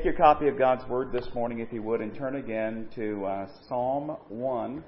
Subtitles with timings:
[0.00, 3.22] Take your copy of God's Word this morning, if you would, and turn again to
[3.26, 4.82] uh, Psalm 1.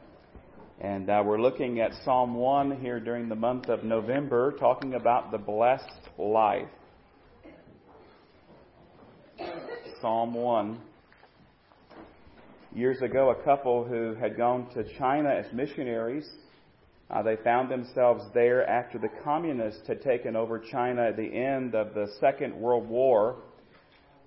[0.80, 5.30] And uh, we're looking at Psalm 1 here during the month of November, talking about
[5.30, 5.84] the blessed
[6.16, 6.66] life.
[10.00, 10.80] Psalm 1.
[12.74, 16.26] Years ago, a couple who had gone to China as missionaries,
[17.10, 21.74] uh, they found themselves there after the communists had taken over China at the end
[21.74, 23.42] of the Second World War.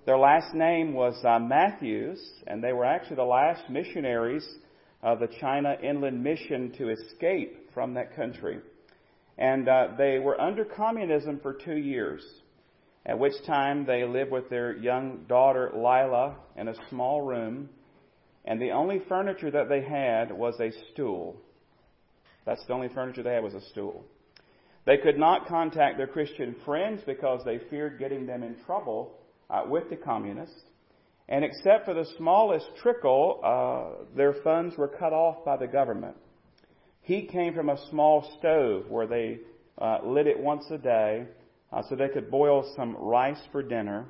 [0.06, 4.48] Their last name was uh, Mathews, and they were actually the last missionaries
[5.02, 8.60] of the China Inland Mission to escape from that country.
[9.36, 12.24] And uh, they were under communism for two years,
[13.04, 17.68] at which time they lived with their young daughter Lila in a small room,
[18.44, 21.34] and the only furniture that they had was a stool.
[22.44, 24.04] That's the only furniture they had was a stool.
[24.84, 29.18] They could not contact their Christian friends because they feared getting them in trouble
[29.50, 30.60] uh, with the communists.
[31.28, 36.16] And except for the smallest trickle, uh, their funds were cut off by the government.
[37.02, 39.38] Heat came from a small stove where they
[39.78, 41.26] uh, lit it once a day
[41.72, 44.06] uh, so they could boil some rice for dinner.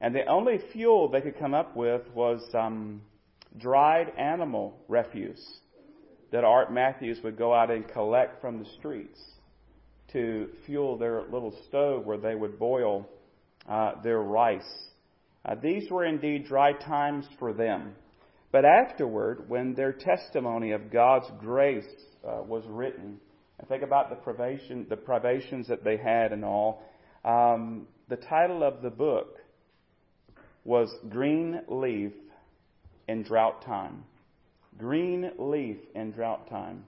[0.00, 3.02] And the only fuel they could come up with was um,
[3.58, 5.44] dried animal refuse
[6.32, 9.20] that Art Mathews would go out and collect from the streets
[10.12, 13.08] to fuel their little stove where they would boil
[13.68, 14.62] uh, their rice.
[15.44, 17.94] Uh, these were indeed dry times for them.
[18.52, 21.84] But afterward, when their testimony of God's grace
[22.24, 23.20] uh, was written,
[23.58, 26.82] and think about the privation, the privations that they had and all,
[27.24, 29.38] um, the title of the book
[30.64, 32.12] was Green Leaf
[33.08, 34.04] in Drought Time.
[34.80, 36.84] Green leaf in drought time.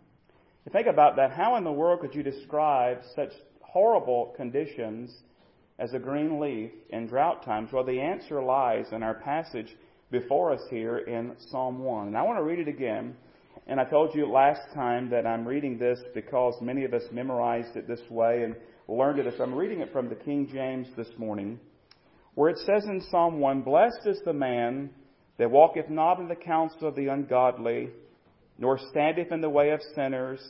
[0.64, 1.32] You think about that.
[1.32, 5.14] How in the world could you describe such horrible conditions
[5.82, 7.70] as a green leaf in drought times?
[7.72, 9.66] Well, the answer lies in our passage
[10.12, 12.06] before us here in Psalm 1.
[12.06, 13.16] And I want to read it again.
[13.66, 17.76] And I told you last time that I'm reading this because many of us memorized
[17.76, 18.54] it this way and
[18.86, 19.34] learned it.
[19.36, 21.58] So I'm reading it from the King James this morning,
[22.36, 24.90] where it says in Psalm 1 Blessed is the man
[25.38, 27.90] that walketh not in the counsel of the ungodly,
[28.56, 30.40] nor standeth in the way of sinners,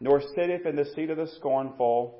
[0.00, 2.19] nor sitteth in the seat of the scornful,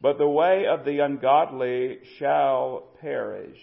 [0.00, 3.58] but the way of the ungodly shall perish.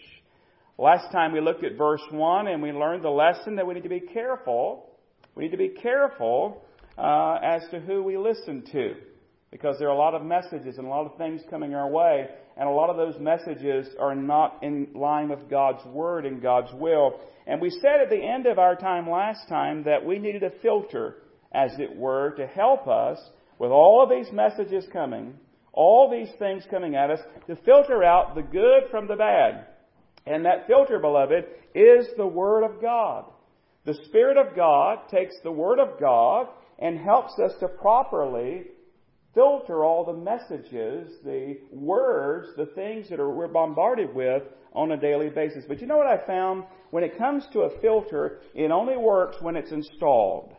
[0.78, 3.84] Last time we looked at verse 1 and we learned the lesson that we need
[3.84, 4.90] to be careful.
[5.36, 6.64] We need to be careful
[6.98, 8.96] uh, as to who we listen to.
[9.52, 12.30] Because there are a lot of messages and a lot of things coming our way,
[12.56, 16.74] and a lot of those messages are not in line with God's Word and God's
[16.74, 17.20] will.
[17.46, 20.52] And we said at the end of our time last time that we needed a
[20.62, 21.18] filter,
[21.52, 23.20] as it were, to help us
[23.60, 25.34] with all of these messages coming,
[25.74, 29.68] all these things coming at us, to filter out the good from the bad.
[30.26, 33.26] And that filter, beloved, is the Word of God.
[33.86, 36.48] The Spirit of God takes the Word of God
[36.78, 38.64] and helps us to properly
[39.34, 44.98] filter all the messages, the words, the things that are, we're bombarded with on a
[44.98, 45.64] daily basis.
[45.68, 46.66] But you know what I found?
[46.92, 50.54] When it comes to a filter, it only works when it's installed.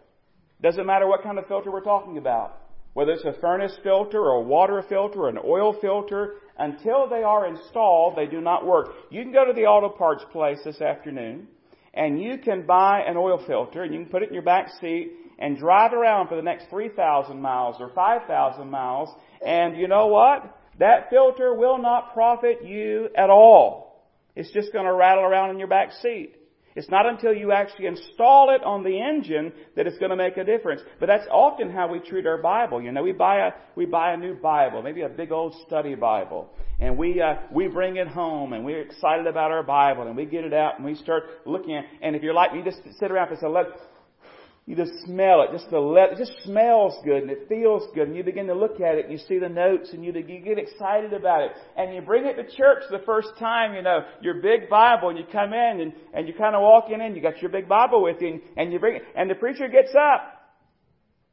[0.62, 2.61] Doesn't matter what kind of filter we're talking about.
[2.94, 7.22] Whether it's a furnace filter or a water filter or an oil filter, until they
[7.22, 8.88] are installed, they do not work.
[9.10, 11.48] You can go to the auto parts place this afternoon
[11.94, 14.68] and you can buy an oil filter and you can put it in your back
[14.80, 19.08] seat and drive around for the next 3,000 miles or 5,000 miles.
[19.44, 20.58] And you know what?
[20.78, 24.06] That filter will not profit you at all.
[24.36, 26.36] It's just going to rattle around in your back seat.
[26.74, 30.36] It's not until you actually install it on the engine that it's going to make
[30.36, 30.80] a difference.
[30.98, 32.80] But that's often how we treat our Bible.
[32.80, 35.94] You know, we buy a we buy a new Bible, maybe a big old study
[35.94, 36.50] Bible,
[36.80, 40.24] and we uh, we bring it home and we're excited about our Bible and we
[40.24, 41.84] get it out and we start looking at.
[42.00, 43.66] And if you're like me, just sit around and say, "Let
[44.64, 45.50] you just smell it.
[45.50, 48.06] Just the let, it just smells good and it feels good.
[48.06, 50.38] And you begin to look at it and you see the notes and you, you
[50.40, 51.50] get excited about it.
[51.76, 55.18] And you bring it to church the first time, you know, your big Bible and
[55.18, 57.68] you come in and, and you kind of walk in and you got your big
[57.68, 59.02] Bible with you and, and you bring it.
[59.16, 60.42] And the preacher gets up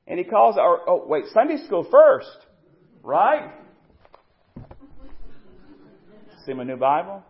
[0.07, 2.35] and he calls, or, oh wait, Sunday school first.
[3.03, 3.51] Right?
[6.47, 7.23] See my new Bible?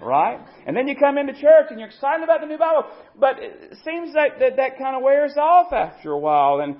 [0.00, 0.40] Right?
[0.66, 2.84] And then you come into church and you're excited about the new Bible.
[3.18, 6.60] But it seems that that, that kind of wears off after a while.
[6.60, 6.76] And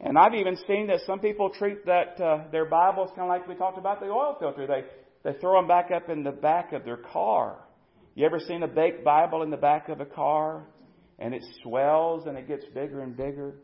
[0.00, 3.48] and I've even seen that some people treat that uh, their Bibles kind of like
[3.48, 4.66] we talked about the oil filter.
[4.66, 4.84] They
[5.24, 7.58] they throw them back up in the back of their car.
[8.14, 10.66] You ever seen a baked Bible in the back of a car?
[11.18, 13.54] And it swells and it gets bigger and bigger.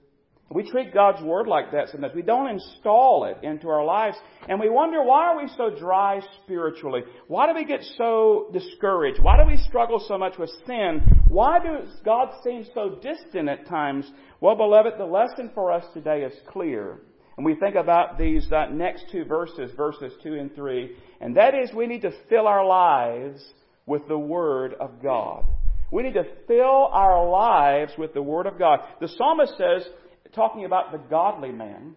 [0.55, 2.15] We treat God's Word like that sometimes.
[2.15, 4.17] We don't install it into our lives.
[4.49, 7.03] And we wonder, why are we so dry spiritually?
[7.27, 9.21] Why do we get so discouraged?
[9.21, 11.03] Why do we struggle so much with sin?
[11.27, 14.09] Why does God seem so distant at times?
[14.41, 17.01] Well, beloved, the lesson for us today is clear.
[17.37, 20.97] And we think about these uh, next two verses, verses 2 and 3.
[21.21, 23.45] And that is, we need to fill our lives
[23.87, 25.45] with the Word of God.
[25.91, 28.81] We need to fill our lives with the Word of God.
[29.01, 29.87] The psalmist says,
[30.35, 31.95] talking about the godly man,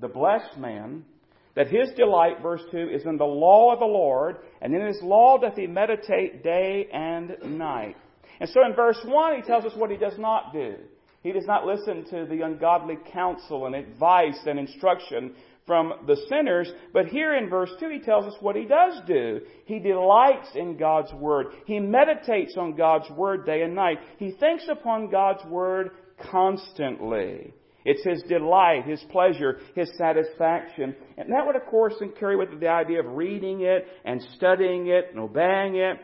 [0.00, 1.04] the blessed man,
[1.56, 5.00] that his delight, verse 2, is in the law of the Lord, and in his
[5.02, 7.96] law doth he meditate day and night.
[8.40, 10.76] And so in verse 1, he tells us what he does not do.
[11.22, 15.34] He does not listen to the ungodly counsel and advice and instruction
[15.66, 16.70] from the sinners.
[16.94, 19.40] But here in verse 2, he tells us what he does do.
[19.66, 21.48] He delights in God's Word.
[21.66, 23.98] He meditates on God's Word day and night.
[24.18, 25.90] He thinks upon God's Word
[26.30, 27.52] constantly.
[27.84, 30.94] It's his delight, his pleasure, his satisfaction.
[31.16, 34.88] And that would, of course, carry with it the idea of reading it and studying
[34.88, 35.96] it and obeying it.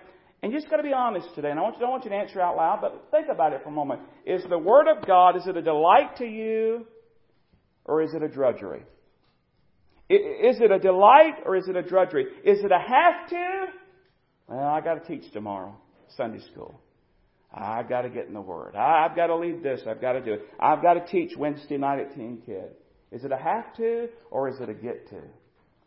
[0.43, 1.51] And you just got to be honest today.
[1.51, 3.63] And I want you, don't want you to answer out loud, but think about it
[3.63, 4.01] for a moment.
[4.25, 6.87] Is the Word of God, is it a delight to you
[7.85, 8.83] or is it a drudgery?
[10.09, 12.27] Is it a delight or is it a drudgery?
[12.45, 13.67] Is it a have to?
[14.47, 15.77] Well, I got to teach tomorrow,
[16.17, 16.81] Sunday school.
[17.53, 18.75] I've got to get in the Word.
[18.77, 19.81] I've got to lead this.
[19.89, 20.43] I've got to do it.
[20.61, 22.69] I've got to teach Wednesday night at TeamKid.
[23.13, 25.21] Is it a have to or is it a get to?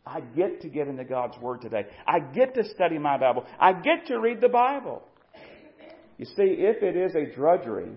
[0.06, 1.86] I get to get into God's Word today.
[2.06, 3.44] I get to study my Bible.
[3.58, 5.02] I get to read the Bible.
[6.16, 7.92] You see, if it is a drudgery,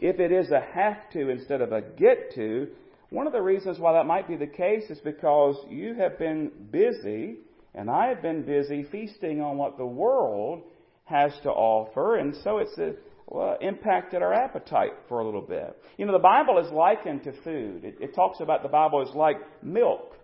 [0.00, 2.68] if it is a have to instead of a get to,
[3.10, 6.50] one of the reasons why that might be the case is because you have been
[6.70, 7.38] busy,
[7.74, 10.62] and I have been busy feasting on what the world
[11.08, 12.92] has to offer, and so it's a,
[13.26, 15.76] well, impacted our appetite for a little bit.
[15.96, 17.84] You know, the Bible is likened to food.
[17.84, 20.14] It, it talks about the Bible is like milk.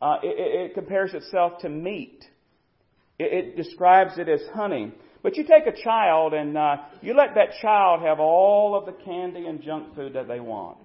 [0.00, 2.24] Uh, it, it, compares itself to meat.
[3.18, 4.92] It, it, describes it as honey.
[5.22, 9.04] But you take a child and uh, you let that child have all of the
[9.04, 10.78] candy and junk food that they want.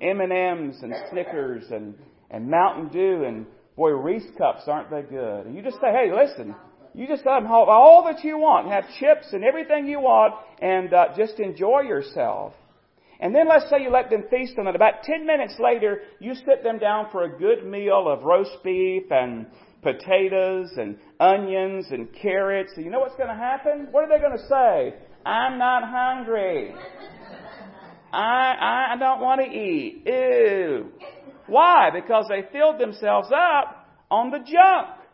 [0.00, 1.94] M&Ms and Snickers and,
[2.30, 3.46] and Mountain Dew and
[3.76, 5.46] boy, Reese cups, aren't they good?
[5.46, 6.54] And you just say, hey, listen,
[6.96, 10.34] you just let them have all that you want, have chips and everything you want,
[10.62, 12.54] and uh, just enjoy yourself.
[13.20, 14.74] And then let's say you let them feast on it.
[14.74, 19.04] About 10 minutes later, you sit them down for a good meal of roast beef
[19.10, 19.46] and
[19.82, 22.72] potatoes and onions and carrots.
[22.76, 23.88] And you know what's going to happen?
[23.90, 24.94] What are they going to say?
[25.26, 26.74] I'm not hungry.
[28.12, 30.02] I, I don't want to eat.
[30.06, 30.92] Ew.
[31.46, 31.90] Why?
[31.92, 35.05] Because they filled themselves up on the junk.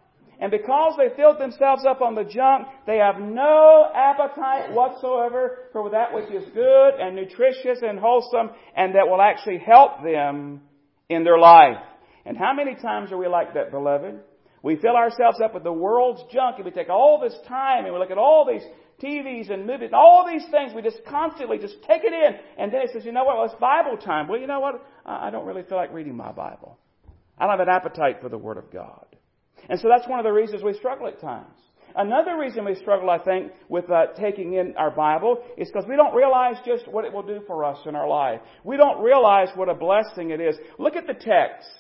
[0.43, 5.91] And because they filled themselves up on the junk, they have no appetite whatsoever for
[5.91, 10.63] that which is good and nutritious and wholesome and that will actually help them
[11.09, 11.79] in their life.
[12.27, 14.19] And how many times are we like that, beloved?
[14.65, 17.95] We fill ourselves up with the world's junk and we take all this time and
[17.95, 18.67] we look at all these
[19.01, 20.73] TVs and movies and all these things.
[20.75, 22.35] We just constantly just take it in.
[22.59, 23.37] And then it says, you know what?
[23.37, 24.27] Well, it's Bible time.
[24.27, 24.85] Well, you know what?
[25.07, 26.81] I don't really feel like reading my Bible.
[27.39, 29.07] I don't have an appetite for the Word of God.
[29.73, 31.47] And so that's one of the reasons we struggle at times.
[31.97, 35.97] Another reason we struggle, I think, with uh, taking in our Bible is because we
[35.97, 38.43] don't realize just what it will do for us in our life.
[38.65, 40.57] We don't realize what a blessing it is.
[40.79, 41.71] Look at the text.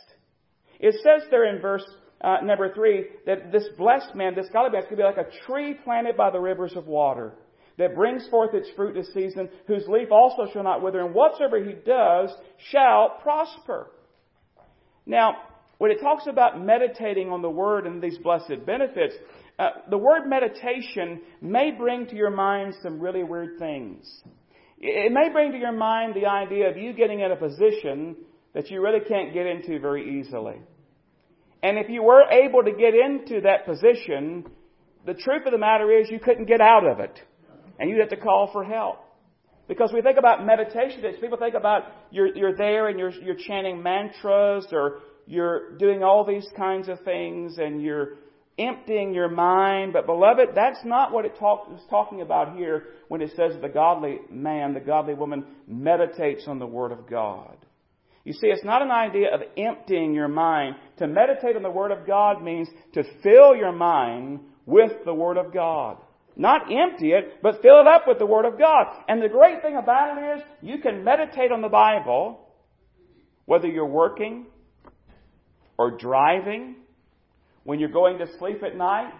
[0.80, 1.84] It says there in verse
[2.22, 5.26] uh, number three that this blessed man, this godly man, is going to be like
[5.26, 7.34] a tree planted by the rivers of water
[7.76, 11.62] that brings forth its fruit this season, whose leaf also shall not wither, and whatsoever
[11.62, 12.30] he does
[12.70, 13.90] shall prosper.
[15.04, 15.36] Now,
[15.82, 19.16] when it talks about meditating on the Word and these blessed benefits,
[19.58, 24.22] uh, the word meditation may bring to your mind some really weird things.
[24.78, 28.14] It may bring to your mind the idea of you getting in a position
[28.54, 30.60] that you really can't get into very easily.
[31.64, 34.46] And if you were able to get into that position,
[35.04, 37.20] the truth of the matter is you couldn't get out of it.
[37.80, 39.00] And you'd have to call for help.
[39.66, 43.82] Because we think about meditation, people think about you're, you're there and you're, you're chanting
[43.82, 48.14] mantras or you're doing all these kinds of things and you're
[48.58, 49.92] emptying your mind.
[49.92, 53.68] But beloved, that's not what it talk, is talking about here when it says the
[53.68, 57.56] godly man, the godly woman meditates on the Word of God.
[58.24, 60.76] You see, it's not an idea of emptying your mind.
[60.98, 65.38] To meditate on the Word of God means to fill your mind with the Word
[65.38, 65.96] of God.
[66.36, 68.86] Not empty it, but fill it up with the Word of God.
[69.08, 72.48] And the great thing about it is you can meditate on the Bible
[73.44, 74.46] whether you're working
[75.82, 76.76] or driving,
[77.64, 79.12] when you're going to sleep at night,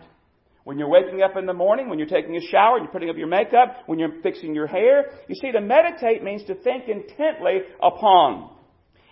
[0.62, 3.16] when you're waking up in the morning, when you're taking a shower, you're putting up
[3.16, 5.10] your makeup, when you're fixing your hair.
[5.26, 8.50] You see, to meditate means to think intently upon.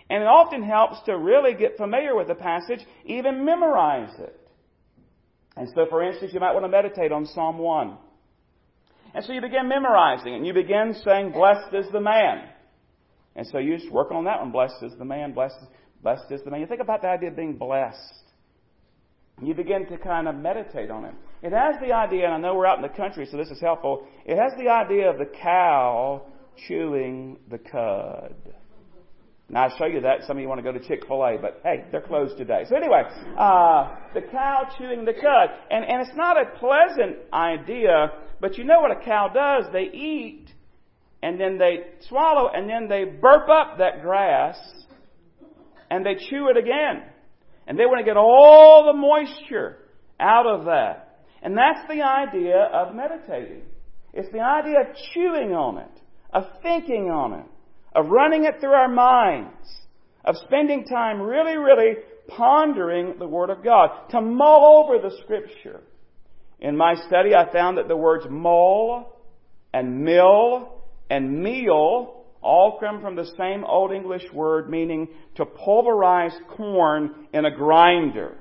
[0.09, 4.39] And it often helps to really get familiar with the passage, even memorize it.
[5.57, 7.97] And so, for instance, you might want to meditate on Psalm 1.
[9.13, 12.47] And so you begin memorizing it, and you begin saying, Blessed is the man.
[13.35, 14.51] And so you just work on that one.
[14.51, 15.55] Blessed is the man, blessed,
[16.01, 16.59] blessed is the man.
[16.59, 18.23] You think about the idea of being blessed.
[19.41, 21.15] You begin to kind of meditate on it.
[21.41, 23.59] It has the idea, and I know we're out in the country, so this is
[23.59, 24.07] helpful.
[24.25, 26.21] It has the idea of the cow
[26.67, 28.35] chewing the cud.
[29.49, 30.23] Now, I'll show you that.
[30.27, 32.63] Some of you want to go to Chick fil A, but hey, they're closed today.
[32.69, 33.03] So, anyway,
[33.37, 35.49] uh, the cow chewing the cud.
[35.69, 39.65] And, and it's not a pleasant idea, but you know what a cow does?
[39.73, 40.47] They eat,
[41.21, 44.57] and then they swallow, and then they burp up that grass,
[45.91, 47.03] and they chew it again.
[47.67, 49.77] And they want to get all the moisture
[50.19, 51.19] out of that.
[51.43, 53.63] And that's the idea of meditating.
[54.13, 56.01] It's the idea of chewing on it,
[56.33, 57.45] of thinking on it,
[57.93, 59.67] of running it through our minds,
[60.23, 61.97] of spending time really, really
[62.29, 65.81] pondering the Word of God, to mull over the Scripture.
[66.59, 69.19] In my study, I found that the words mull
[69.73, 76.33] and mill and meal all come from the same Old English word meaning to pulverize
[76.49, 78.37] corn in a grinder.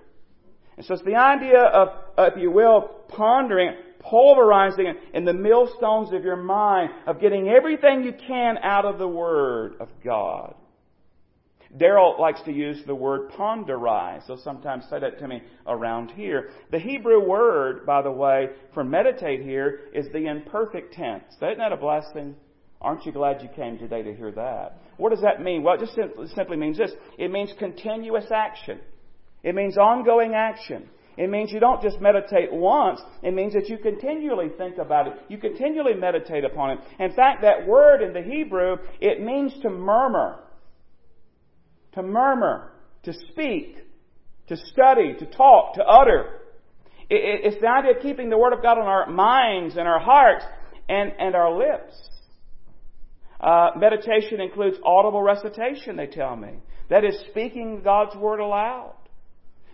[0.77, 5.33] And so it's the idea of, uh, if you will, pondering pulverizing it in the
[5.33, 10.55] millstones of your mind, of getting everything you can out of the Word of God.
[11.77, 14.27] Daryl likes to use the word ponderize.
[14.27, 16.51] so sometimes say that to me around here.
[16.73, 21.23] The Hebrew word, by the way, for meditate here is the imperfect tense.
[21.37, 22.35] Isn't that a blessing?
[22.81, 24.79] Aren't you glad you came today to hear that?
[24.97, 25.63] What does that mean?
[25.63, 26.93] Well, it just simply means this.
[27.19, 28.81] It means continuous action.
[29.43, 30.89] It means ongoing action.
[31.17, 33.01] It means you don't just meditate once.
[33.23, 35.15] It means that you continually think about it.
[35.29, 36.79] You continually meditate upon it.
[36.99, 40.39] In fact, that word in the Hebrew, it means to murmur.
[41.93, 42.73] To murmur.
[43.03, 43.77] To speak.
[44.47, 45.15] To study.
[45.19, 45.75] To talk.
[45.75, 46.41] To utter.
[47.11, 50.45] It's the idea of keeping the Word of God on our minds and our hearts
[50.89, 51.95] and, and our lips.
[53.41, 56.59] Uh, meditation includes audible recitation, they tell me.
[56.91, 58.95] That is speaking God's Word aloud.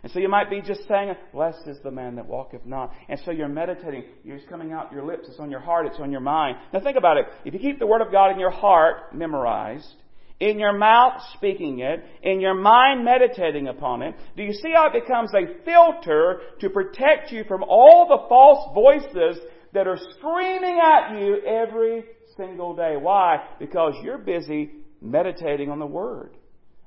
[0.03, 2.93] And so you might be just saying, Blessed is the man that walketh not.
[3.09, 4.05] And so you're meditating.
[4.25, 5.27] It's coming out your lips.
[5.29, 5.87] It's on your heart.
[5.87, 6.59] It's on your mind.
[6.73, 7.25] Now think about it.
[7.45, 9.93] If you keep the Word of God in your heart memorized,
[10.39, 14.89] in your mouth speaking it, in your mind meditating upon it, do you see how
[14.89, 20.79] it becomes a filter to protect you from all the false voices that are screaming
[20.79, 22.05] at you every
[22.37, 22.96] single day?
[22.99, 23.46] Why?
[23.59, 24.70] Because you're busy
[25.01, 26.37] meditating on the Word.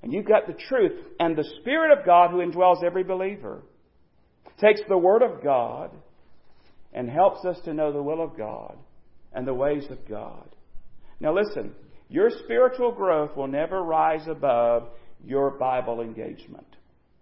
[0.01, 0.93] And you've got the truth.
[1.19, 3.63] And the Spirit of God who indwells every believer
[4.59, 5.91] takes the Word of God
[6.93, 8.77] and helps us to know the will of God
[9.33, 10.49] and the ways of God.
[11.19, 11.73] Now listen,
[12.07, 14.89] your spiritual growth will never rise above
[15.23, 16.75] your Bible engagement,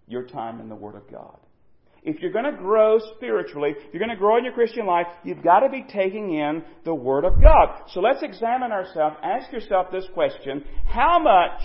[0.07, 1.37] your time in the Word of God.
[2.07, 5.07] If you're going to grow spiritually, if you're going to grow in your Christian life,
[5.23, 7.83] you've got to be taking in the Word of God.
[7.93, 9.17] So let's examine ourselves.
[9.21, 10.63] Ask yourself this question.
[10.85, 11.61] How much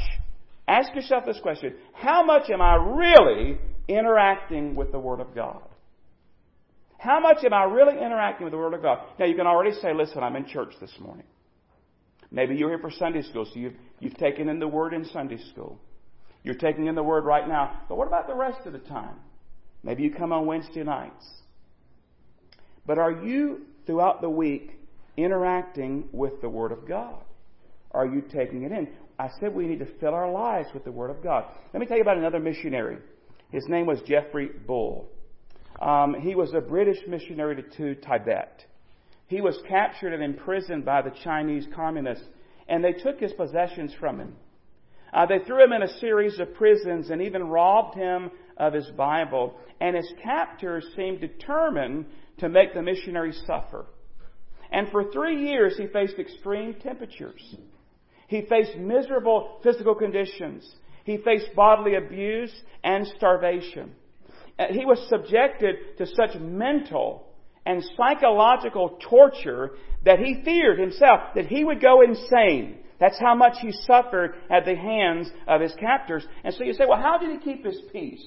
[0.68, 5.62] Ask yourself this question How much am I really interacting with the Word of God?
[6.98, 8.98] How much am I really interacting with the Word of God?
[9.18, 11.26] Now, you can already say, listen, I'm in church this morning.
[12.30, 15.38] Maybe you're here for Sunday school, so you've, you've taken in the Word in Sunday
[15.50, 15.80] school.
[16.44, 17.82] You're taking in the Word right now.
[17.88, 19.16] But what about the rest of the time?
[19.82, 21.26] Maybe you come on Wednesday nights.
[22.86, 24.78] But are you, throughout the week,
[25.16, 27.22] interacting with the Word of God?
[27.92, 28.88] Are you taking it in?
[29.18, 31.44] I said we need to fill our lives with the Word of God.
[31.72, 32.98] Let me tell you about another missionary.
[33.50, 35.08] His name was Geoffrey Bull.
[35.80, 38.64] Um, he was a British missionary to, Tibet.
[39.26, 42.24] He was captured and imprisoned by the Chinese communists,
[42.68, 44.36] and they took his possessions from him.
[45.12, 48.86] Uh, they threw him in a series of prisons and even robbed him of his
[48.96, 49.54] Bible.
[49.80, 52.06] And his captors seemed determined
[52.38, 53.86] to make the missionary suffer.
[54.70, 57.56] And for three years, he faced extreme temperatures.
[58.26, 60.68] He faced miserable physical conditions.
[61.04, 63.92] He faced bodily abuse and starvation.
[64.58, 67.26] Uh, he was subjected to such mental
[67.66, 69.72] and psychological torture
[70.04, 72.78] that he feared himself that he would go insane.
[72.98, 76.24] That's how much he suffered at the hands of his captors.
[76.44, 78.24] And so you say, well, how did he keep his peace?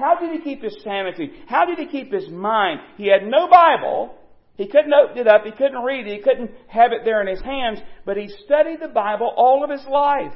[0.00, 1.30] How did he keep his sanity?
[1.46, 2.80] How did he keep his mind?
[2.96, 4.14] He had no Bible.
[4.56, 5.44] He couldn't open it up.
[5.44, 6.16] He couldn't read it.
[6.16, 7.80] He couldn't have it there in his hands.
[8.04, 10.34] But he studied the Bible all of his life.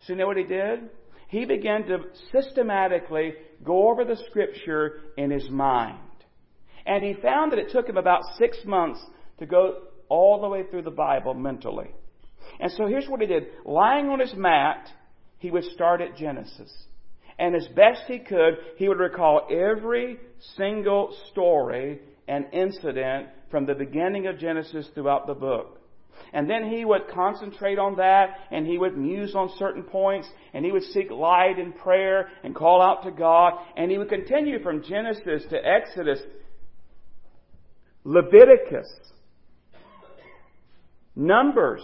[0.00, 0.90] So you know what he did?
[1.28, 1.98] He began to
[2.32, 5.98] systematically go over the scripture in his mind.
[6.84, 9.00] And he found that it took him about six months
[9.38, 11.90] to go all the way through the Bible mentally.
[12.60, 13.46] And so here's what he did.
[13.64, 14.88] Lying on his mat,
[15.38, 16.72] he would start at Genesis.
[17.38, 20.18] And as best he could, he would recall every
[20.56, 25.78] single story and incident from the beginning of Genesis throughout the book.
[26.32, 30.64] And then he would concentrate on that and he would muse on certain points and
[30.64, 34.62] he would seek light in prayer and call out to God and he would continue
[34.62, 36.20] from Genesis to Exodus,
[38.04, 38.88] Leviticus,
[41.14, 41.82] Numbers,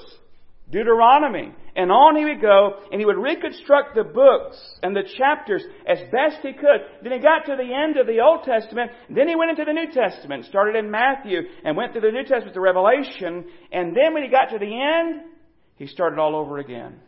[0.70, 1.54] Deuteronomy.
[1.78, 5.98] And on he would go, and he would reconstruct the books and the chapters as
[6.10, 6.80] best he could.
[7.04, 9.72] Then he got to the end of the Old Testament, then he went into the
[9.72, 14.12] New Testament, started in Matthew, and went through the New Testament to Revelation, and then
[14.12, 15.20] when he got to the end,
[15.76, 16.98] he started all over again.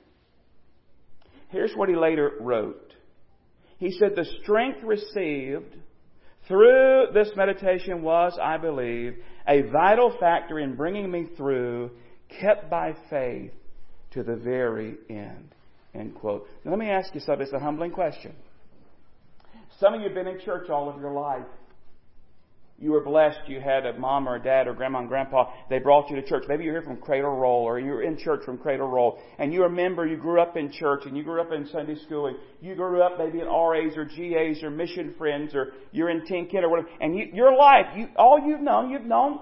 [1.48, 2.94] Here's what he later wrote.
[3.78, 5.74] He said, The strength received
[6.46, 9.16] through this meditation was, I believe,
[9.48, 11.90] a vital factor in bringing me through
[12.40, 13.50] kept by faith
[14.12, 15.54] to the very end.
[15.94, 16.46] End quote.
[16.64, 17.42] Now, let me ask you something.
[17.42, 18.32] It's a humbling question.
[19.78, 21.46] Some of you have been in church all of your life.
[22.80, 23.40] You were blessed.
[23.46, 25.52] You had a mom or a dad or grandma and grandpa.
[25.68, 26.44] They brought you to church.
[26.48, 29.18] Maybe you're here from cradle roll or you're in church from cradle roll.
[29.38, 32.28] And you remember you grew up in church and you grew up in Sunday school
[32.28, 36.22] and you grew up maybe in RAs or GAs or mission friends or you're in
[36.22, 36.88] TeamKid or whatever.
[37.02, 39.40] And you, your life, you, all you've known, you've known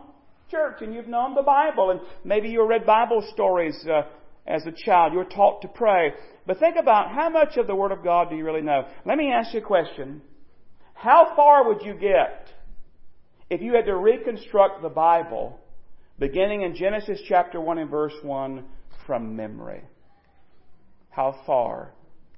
[0.50, 4.02] church and you've known the Bible and maybe you read Bible stories uh,
[4.48, 5.12] as a child.
[5.12, 6.12] You're taught to pray.
[6.46, 8.88] But think about how much of the Word of God do you really know?
[9.04, 10.22] Let me ask you a question.
[10.94, 12.48] How far would you get
[13.50, 15.60] if you had to reconstruct the Bible
[16.18, 18.64] beginning in Genesis chapter 1 and verse 1
[19.06, 19.82] from memory?
[21.10, 21.92] How far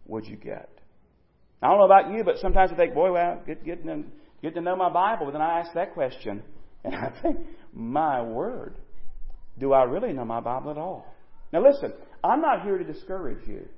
[0.07, 0.69] would you get?
[1.63, 3.85] I don't know about you, but sometimes I think, boy, well, get, get,
[4.43, 5.27] get to know my Bible.
[5.27, 6.43] But then I ask that question,
[6.85, 7.39] and I think,
[7.73, 8.77] my word,
[9.59, 11.07] do I really know my Bible at all?
[11.53, 13.69] Now listen, I'm not here to discourage you.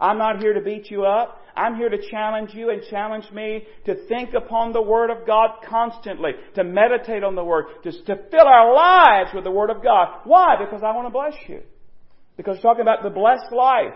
[0.00, 1.40] I'm not here to beat you up.
[1.56, 5.50] I'm here to challenge you and challenge me to think upon the Word of God
[5.66, 9.82] constantly, to meditate on the Word, just to fill our lives with the Word of
[9.82, 10.20] God.
[10.24, 10.56] Why?
[10.62, 11.62] Because I want to bless you.
[12.36, 13.94] Because we're talking about the blessed life.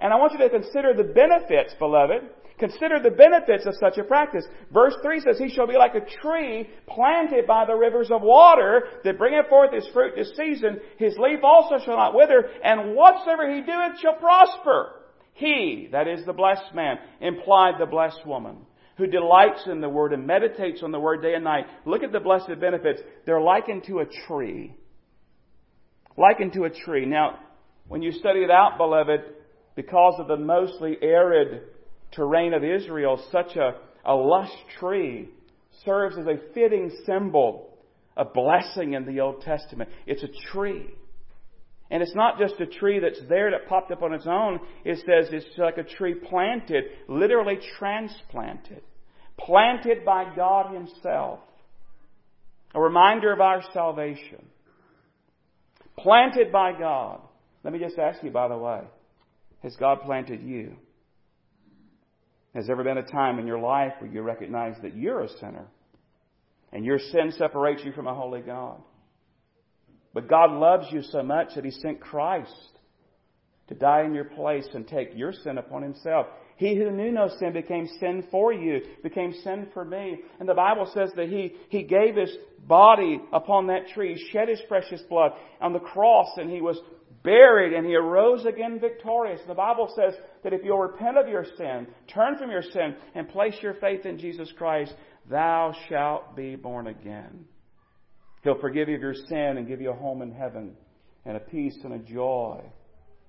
[0.00, 2.22] And I want you to consider the benefits, beloved,
[2.62, 4.44] Consider the benefits of such a practice.
[4.72, 8.84] Verse 3 says, He shall be like a tree planted by the rivers of water
[9.02, 10.78] that bringeth forth his fruit this season.
[10.96, 14.92] His leaf also shall not wither, and whatsoever he doeth shall prosper.
[15.32, 18.58] He, that is the blessed man, implied the blessed woman,
[18.96, 21.64] who delights in the word and meditates on the word day and night.
[21.84, 23.00] Look at the blessed benefits.
[23.26, 24.76] They're likened to a tree.
[26.16, 27.06] Likened to a tree.
[27.06, 27.40] Now,
[27.88, 29.22] when you study it out, beloved,
[29.74, 31.62] because of the mostly arid
[32.12, 35.28] terrain of Israel, such a, a lush tree
[35.84, 37.72] serves as a fitting symbol
[38.16, 39.90] of blessing in the Old Testament.
[40.06, 40.86] It's a tree.
[41.90, 44.60] And it's not just a tree that's there that popped up on its own.
[44.84, 48.82] It says it's like a tree planted, literally transplanted,
[49.38, 51.40] planted by God Himself.
[52.74, 54.46] A reminder of our salvation.
[55.98, 57.20] Planted by God.
[57.62, 58.80] Let me just ask you, by the way,
[59.62, 60.76] has God planted you?
[62.54, 65.28] Has there ever been a time in your life where you recognize that you're a
[65.38, 65.66] sinner
[66.72, 68.80] and your sin separates you from a holy God?
[70.12, 72.50] But God loves you so much that He sent Christ
[73.68, 76.26] to die in your place and take your sin upon Himself.
[76.56, 80.20] He who knew no sin became sin for you, became sin for me.
[80.38, 82.36] And the Bible says that He, he gave His
[82.66, 86.78] body upon that tree, shed His precious blood on the cross, and He was
[87.22, 89.40] buried, and he arose again victorious.
[89.46, 93.28] The Bible says that if you'll repent of your sin, turn from your sin, and
[93.28, 94.94] place your faith in Jesus Christ,
[95.30, 97.44] thou shalt be born again.
[98.42, 100.74] He'll forgive you of your sin and give you a home in heaven
[101.24, 102.60] and a peace and a joy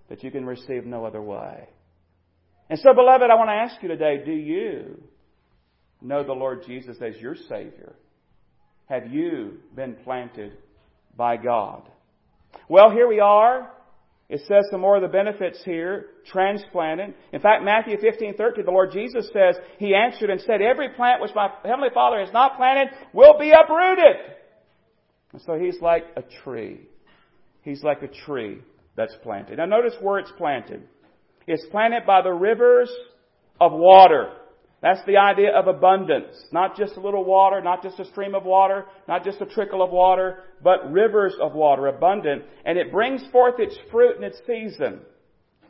[0.10, 1.70] that you can receive no other way.
[2.70, 5.04] And so, beloved, I want to ask you today do you
[6.02, 7.96] know the Lord Jesus as your Savior?
[8.88, 10.58] Have you been planted
[11.16, 11.84] by God?
[12.68, 13.72] Well, here we are
[14.30, 17.14] it says some more of the benefits here, transplanted.
[17.34, 21.22] In fact, Matthew 15, 13, the Lord Jesus says, He answered and said, Every plant
[21.22, 24.16] which my Heavenly Father has not planted will be uprooted.
[25.34, 26.82] And so He's like a tree.
[27.62, 28.62] He's like a tree
[28.96, 29.58] that's planted.
[29.58, 30.84] Now notice where it's planted.
[31.46, 32.92] It's planted by the rivers
[33.60, 34.34] of water.
[34.84, 36.36] That's the idea of abundance.
[36.52, 39.82] Not just a little water, not just a stream of water, not just a trickle
[39.82, 42.43] of water, but rivers of water, abundant.
[42.65, 45.00] And it brings forth its fruit in its season.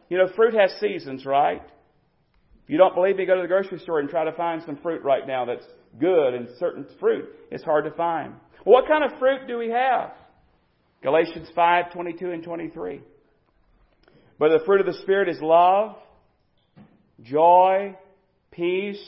[0.10, 1.62] You know, fruit has seasons, right?
[2.64, 4.78] If you don't believe me, go to the grocery store and try to find some
[4.78, 5.66] fruit right now that's
[6.00, 7.30] good and certain fruit.
[7.52, 8.34] It's hard to find.
[8.64, 10.12] What kind of fruit do we have?
[11.04, 13.02] Galatians 5, 22 and 23.
[14.40, 15.98] But the fruit of the Spirit is love,
[17.22, 17.96] joy,
[18.56, 19.02] peace,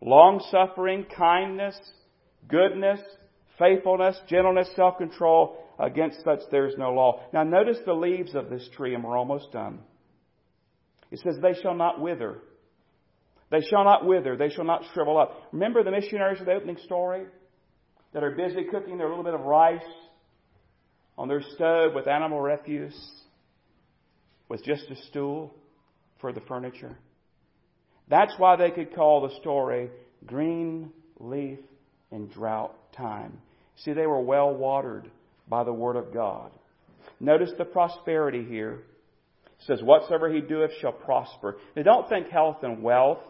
[0.00, 1.78] long suffering, kindness,
[2.48, 3.00] goodness,
[3.58, 5.58] faithfulness, gentleness, self control.
[5.78, 7.22] Against such there is no law.
[7.32, 9.80] Now notice the leaves of this tree, and we're almost done.
[11.10, 12.38] It says, They shall not wither.
[13.50, 14.36] They shall not wither.
[14.36, 15.48] They shall not shrivel up.
[15.52, 17.24] Remember the missionaries of the opening story
[18.14, 19.80] that are busy cooking their little bit of rice
[21.18, 22.98] on their stove with animal refuse,
[24.48, 25.54] with just a stool
[26.20, 26.96] for the furniture?
[28.08, 29.90] That's why they could call the story
[30.26, 31.58] Green Leaf
[32.10, 33.38] in Drought Time.
[33.76, 35.10] See, they were well watered
[35.48, 36.52] by the Word of God.
[37.20, 38.82] Notice the prosperity here.
[39.44, 41.56] It says, Whatsoever he doeth shall prosper.
[41.76, 43.20] Now, don't think health and wealth.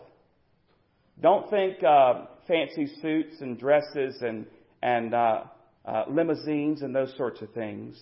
[1.20, 4.46] Don't think uh, fancy suits and dresses and,
[4.82, 5.42] and uh,
[5.84, 8.00] uh, limousines and those sorts of things.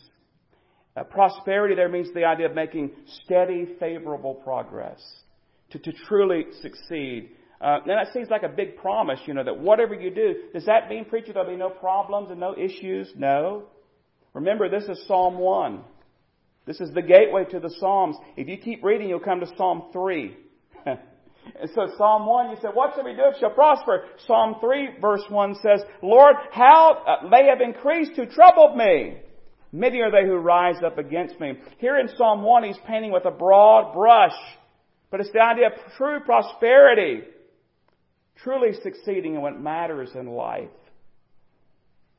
[0.97, 2.91] Uh, prosperity there means the idea of making
[3.25, 5.01] steady, favorable progress
[5.71, 7.31] to, to truly succeed.
[7.61, 10.65] Uh, and that seems like a big promise, you know, that whatever you do, does
[10.65, 13.11] that mean, preacher, there'll be no problems and no issues?
[13.17, 13.65] No.
[14.33, 15.81] Remember, this is Psalm 1.
[16.67, 18.17] This is the gateway to the Psalms.
[18.37, 20.37] If you keep reading, you'll come to Psalm 3.
[20.87, 24.05] and so Psalm 1, you say, whatsoever we do if shall prosper.
[24.27, 29.19] Psalm 3 verse 1 says, Lord, how uh, they have increased who troubled me.
[29.73, 31.55] Many are they who rise up against me.
[31.79, 34.37] Here in Psalm 1, he's painting with a broad brush
[35.11, 37.23] but it's the idea of true prosperity,
[38.43, 40.69] truly succeeding in what matters in life.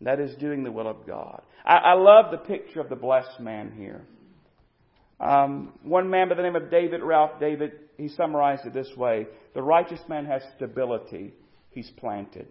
[0.01, 1.41] That is doing the will of God.
[1.63, 4.01] I, I love the picture of the blessed man here.
[5.19, 9.27] Um, one man by the name of David, Ralph David, he summarized it this way
[9.54, 11.34] The righteous man has stability,
[11.69, 12.47] he's planted,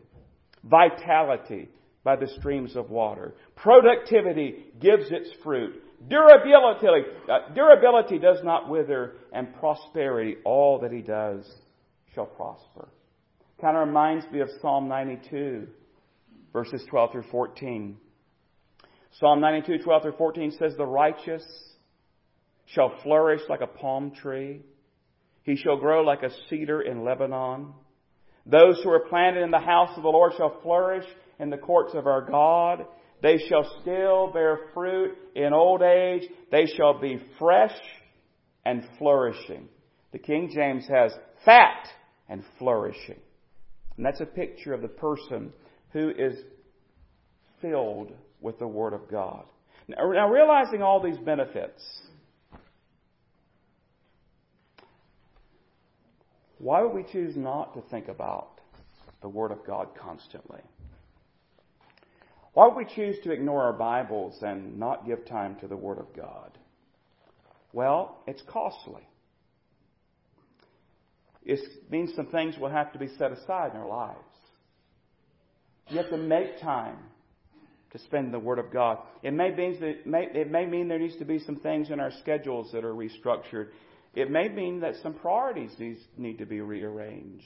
[0.62, 1.68] vitality
[2.04, 6.86] by the streams of water, productivity gives its fruit, Durability,
[7.30, 11.44] uh, durability does not wither, and prosperity, all that he does,
[12.14, 12.88] shall prosper.
[13.60, 15.68] Kind of reminds me of Psalm 92,
[16.52, 17.98] verses 12 through 14.
[19.18, 21.44] Psalm 92, 12 through 14 says, The righteous
[22.66, 24.62] shall flourish like a palm tree.
[25.42, 27.74] He shall grow like a cedar in Lebanon.
[28.46, 31.04] Those who are planted in the house of the Lord shall flourish
[31.38, 32.86] in the courts of our God.
[33.22, 36.22] They shall still bear fruit in old age.
[36.50, 37.76] They shall be fresh
[38.64, 39.68] and flourishing.
[40.12, 41.12] The King James has
[41.44, 41.86] fat
[42.28, 43.20] and flourishing.
[43.96, 45.52] And that's a picture of the person
[45.92, 46.34] who is
[47.60, 49.44] filled with the Word of God.
[49.88, 51.82] Now, realizing all these benefits,
[56.58, 58.60] why would we choose not to think about
[59.20, 60.60] the Word of God constantly?
[62.52, 65.98] Why would we choose to ignore our Bibles and not give time to the Word
[65.98, 66.58] of God?
[67.72, 69.02] Well, it's costly.
[71.44, 71.60] It
[71.90, 74.18] means some things will have to be set aside in our lives.
[75.88, 76.98] You have to make time
[77.92, 78.98] to spend the Word of God.
[79.22, 82.12] It may, that, may, it may mean there needs to be some things in our
[82.20, 83.68] schedules that are restructured.
[84.14, 85.72] It may mean that some priorities
[86.16, 87.44] need to be rearranged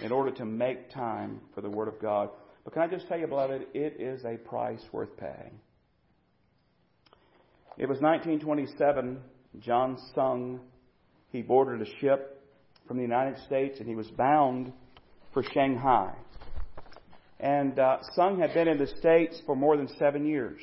[0.00, 2.30] in order to make time for the Word of God.
[2.64, 5.60] But can I just tell you, beloved, it is a price worth paying.
[7.76, 9.18] It was 1927.
[9.60, 10.60] John Sung,
[11.30, 12.42] he boarded a ship
[12.86, 14.72] from the United States and he was bound
[15.32, 16.14] for Shanghai.
[17.40, 20.60] And uh, Sung had been in the States for more than seven years.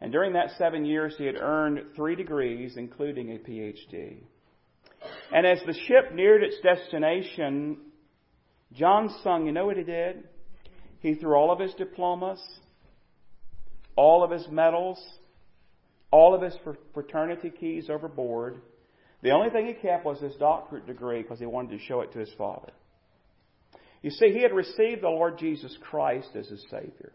[0.00, 4.18] And during that seven years, he had earned three degrees, including a PhD.
[5.32, 7.78] And as the ship neared its destination,
[8.72, 10.24] John Sung, you know what he did?
[11.02, 12.40] He threw all of his diplomas,
[13.96, 14.98] all of his medals,
[16.12, 16.56] all of his
[16.94, 18.62] fraternity keys overboard.
[19.22, 22.12] The only thing he kept was his doctorate degree because he wanted to show it
[22.12, 22.72] to his father.
[24.00, 27.12] You see, he had received the Lord Jesus Christ as his Savior.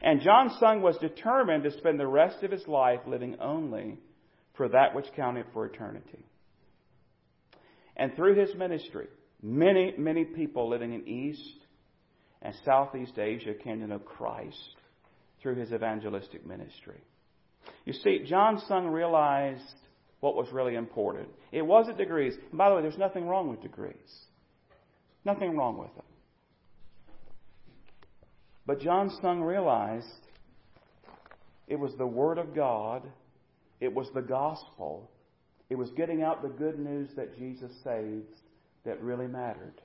[0.00, 3.98] And John Sung was determined to spend the rest of his life living only
[4.56, 6.24] for that which counted for eternity.
[7.96, 9.08] And through his ministry,
[9.42, 11.58] many, many people living in East
[12.42, 14.76] and Southeast Asia came to know Christ
[15.42, 17.00] through his evangelistic ministry.
[17.84, 19.62] You see, John Sung realized
[20.20, 21.28] what was really important.
[21.52, 22.34] It wasn't degrees.
[22.50, 23.94] And by the way, there's nothing wrong with degrees.
[25.24, 26.04] Nothing wrong with them.
[28.66, 30.06] But John Sung realized
[31.68, 33.02] it was the Word of God,
[33.80, 35.10] it was the gospel,
[35.70, 38.26] it was getting out the good news that Jesus saves
[38.84, 39.80] that really mattered.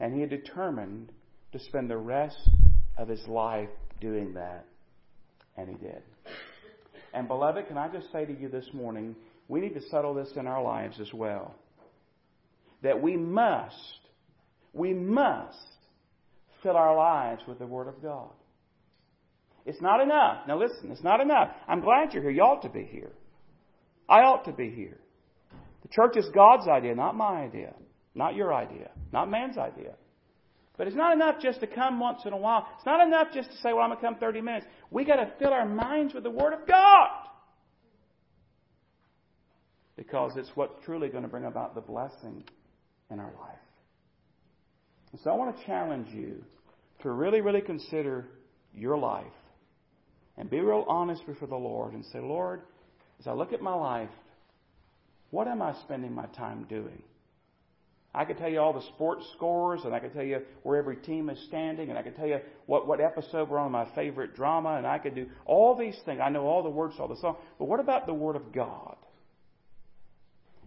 [0.00, 1.10] And he had determined
[1.52, 2.48] to spend the rest
[2.96, 3.68] of his life
[4.00, 4.64] doing that.
[5.56, 6.02] And he did.
[7.12, 9.14] And beloved, can I just say to you this morning,
[9.48, 11.54] we need to settle this in our lives as well.
[12.82, 13.76] That we must,
[14.72, 15.56] we must
[16.62, 18.30] fill our lives with the Word of God.
[19.66, 20.48] It's not enough.
[20.48, 21.50] Now listen, it's not enough.
[21.68, 22.32] I'm glad you're here.
[22.32, 23.12] You ought to be here.
[24.08, 24.98] I ought to be here.
[25.82, 27.74] The church is God's idea, not my idea.
[28.14, 28.90] Not your idea.
[29.12, 29.94] Not man's idea.
[30.76, 32.66] But it's not enough just to come once in a while.
[32.76, 34.66] It's not enough just to say, well, I'm going to come 30 minutes.
[34.90, 37.08] we got to fill our minds with the Word of God.
[39.96, 42.42] Because it's what's truly going to bring about the blessing
[43.10, 43.58] in our life.
[45.12, 46.42] And so I want to challenge you
[47.02, 48.26] to really, really consider
[48.74, 49.26] your life
[50.38, 52.62] and be real honest before the Lord and say, Lord,
[53.20, 54.08] as I look at my life,
[55.30, 57.02] what am I spending my time doing?
[58.14, 60.96] I could tell you all the sports scores, and I could tell you where every
[60.96, 64.36] team is standing, and I could tell you what, what episode we're on my favorite
[64.36, 66.20] drama, and I could do all these things.
[66.22, 67.38] I know all the words to all the songs.
[67.58, 68.96] But what about the Word of God?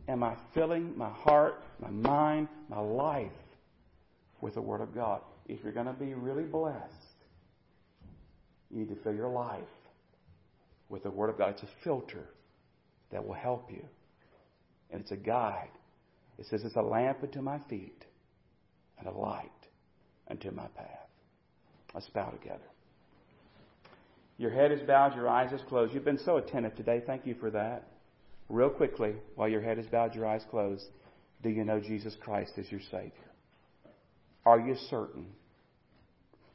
[0.08, 3.32] Am I filling my heart, my mind, my life
[4.41, 5.22] with the Word of God?
[5.48, 6.82] If you're going to be really blessed,
[8.72, 9.62] you need to fill your life
[10.89, 11.50] with the Word of God.
[11.52, 12.28] It's a filter
[13.12, 13.86] that will help you,
[14.89, 15.70] and it's a guide
[16.38, 18.05] it says, It's a lamp unto my feet
[18.99, 19.49] and a light
[20.29, 21.09] unto my path.
[21.93, 22.63] Let's bow together.
[24.38, 25.93] Your head is bowed, your eyes is closed.
[25.93, 27.01] You've been so attentive today.
[27.05, 27.88] Thank you for that.
[28.49, 30.86] Real quickly, while your head is bowed, your eyes closed,
[31.41, 33.11] do you know Jesus Christ is your Savior?
[34.45, 35.27] Are you certain?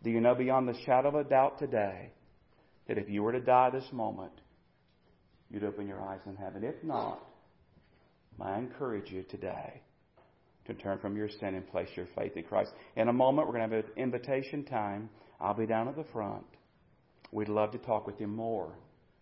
[0.03, 2.11] Do you know beyond the shadow of a doubt today
[2.87, 4.33] that if you were to die this moment,
[5.51, 6.65] you'd open your eyes in heaven?
[6.65, 7.21] If not,
[8.41, 9.81] I encourage you today
[10.67, 12.73] to turn from your sin and place your faith in Christ.
[12.97, 15.09] In a moment, we're going to have an invitation time.
[15.41, 16.45] I'll be down at the front.
[17.33, 18.73] We'd love to talk with you more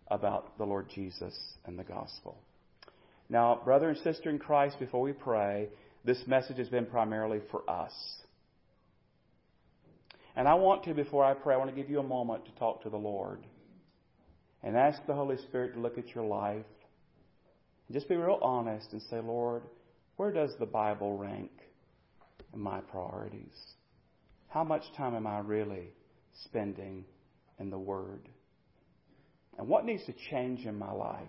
[0.08, 1.36] about the Lord Jesus
[1.66, 2.38] and the gospel.
[3.28, 5.68] Now, brother and sister in Christ, before we pray,
[6.04, 7.92] this message has been primarily for us.
[10.36, 12.52] And I want to, before I pray, I want to give you a moment to
[12.52, 13.44] talk to the Lord
[14.62, 16.64] and ask the Holy Spirit to look at your life
[17.92, 19.62] just be real honest and say, Lord,
[20.16, 21.50] where does the Bible rank
[22.52, 23.56] in my priorities?
[24.48, 25.92] How much time am I really
[26.44, 27.04] spending
[27.58, 28.28] in the Word?
[29.58, 31.28] And what needs to change in my life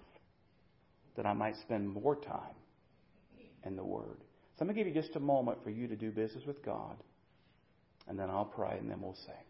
[1.15, 2.55] that I might spend more time
[3.63, 4.17] in the Word?
[4.57, 6.63] So I'm going to give you just a moment for you to do business with
[6.63, 6.97] God,
[8.07, 9.48] and then I'll pray, and then we'll sing.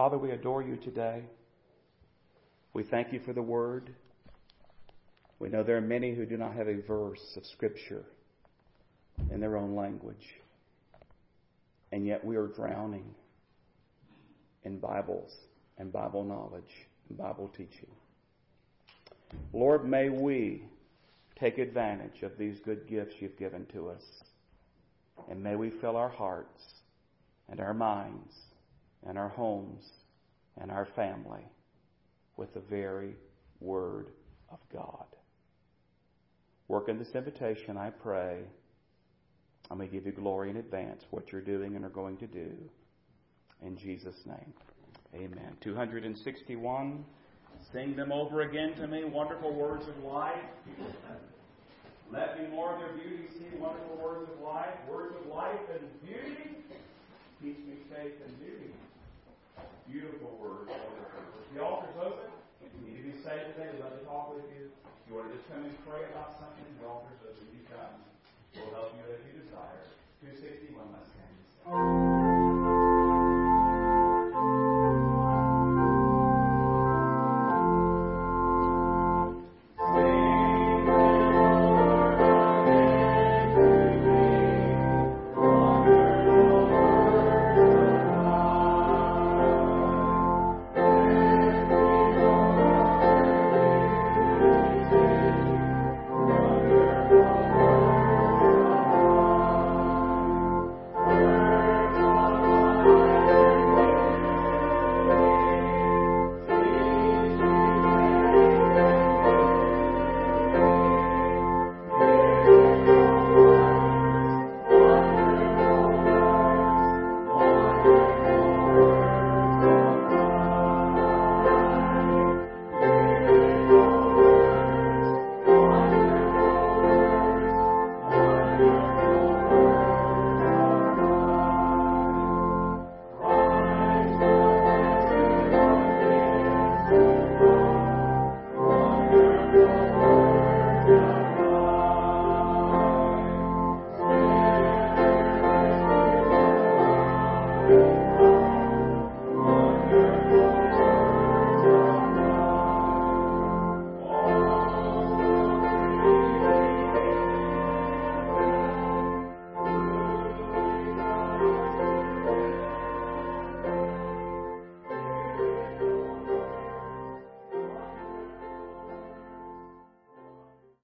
[0.00, 1.20] Father, we adore you today.
[2.72, 3.90] We thank you for the word.
[5.38, 8.06] We know there are many who do not have a verse of Scripture
[9.30, 10.26] in their own language.
[11.92, 13.14] And yet we are drowning
[14.64, 15.36] in Bibles
[15.76, 17.90] and Bible knowledge and Bible teaching.
[19.52, 20.64] Lord, may we
[21.38, 24.02] take advantage of these good gifts you've given to us.
[25.28, 26.62] And may we fill our hearts
[27.50, 28.34] and our minds
[29.06, 29.84] and our homes
[30.60, 31.44] and our family
[32.36, 33.14] with the very
[33.60, 34.08] Word
[34.50, 35.04] of God.
[36.68, 38.40] Work in this invitation, I pray.
[39.70, 42.50] I may give you glory in advance what you're doing and are going to do.
[43.64, 44.52] In Jesus' name.
[45.14, 45.56] Amen.
[45.60, 47.04] 261.
[47.72, 49.04] Sing them over again to me.
[49.04, 50.34] Wonderful words of life.
[52.12, 53.58] Let me more of their beauty see.
[53.58, 54.74] Wonderful words of life.
[54.88, 56.56] Words of life and beauty.
[57.42, 58.72] Teach me faith and beauty
[59.90, 60.68] beautiful word.
[61.54, 62.30] The altar's open.
[62.62, 64.70] If you need to be saved today, we'd love to talk with you.
[64.70, 67.44] If you want to just come and pray about something, the altar's open.
[67.50, 68.00] You come.
[68.54, 69.82] We'll help you as you desire.
[70.22, 72.89] 261, let's stand.